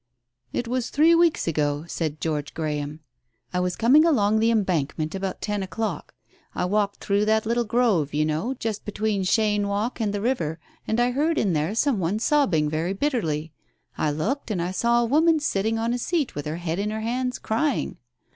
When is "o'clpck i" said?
5.61-6.65